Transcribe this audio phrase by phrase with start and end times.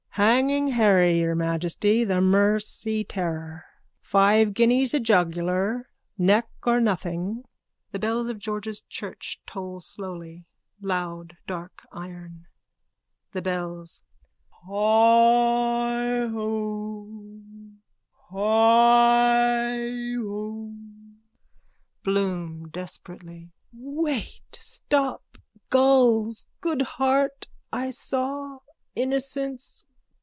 [0.15, 3.63] _Hanging Harry, your Majesty, the Mersey terror.
[4.01, 5.87] Five guineas a jugular.
[6.17, 7.45] Neck or nothing.
[7.93, 10.43] (The bells of George's church toll slowly,
[10.81, 12.47] loud dark iron.)
[13.31, 14.01] THE BELLS:
[14.67, 14.99] Heigho!
[18.33, 20.75] Heigho!
[22.03, 24.43] BLOOM: (Desperately.) Wait.
[24.59, 25.37] Stop.
[25.69, 26.47] Gulls.
[26.59, 27.47] Good heart.
[27.71, 28.59] I saw.
[28.93, 29.85] Innocence.